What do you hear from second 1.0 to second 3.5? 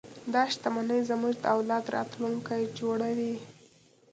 زموږ د اولاد راتلونکی جوړوي.